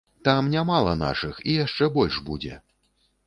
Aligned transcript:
Там 0.27 0.47
не 0.53 0.61
мала 0.69 0.93
нашых 1.01 1.35
і 1.49 1.57
яшчэ 1.65 1.91
больш 1.97 2.17
будзе. 2.31 2.57